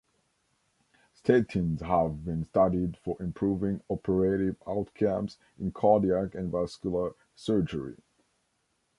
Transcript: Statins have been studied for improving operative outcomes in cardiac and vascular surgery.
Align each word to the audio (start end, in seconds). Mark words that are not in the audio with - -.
Statins 1.15 1.81
have 1.81 2.25
been 2.25 2.43
studied 2.43 2.97
for 2.97 3.21
improving 3.21 3.83
operative 3.87 4.55
outcomes 4.67 5.37
in 5.59 5.71
cardiac 5.71 6.33
and 6.33 6.51
vascular 6.51 7.13
surgery. 7.35 7.97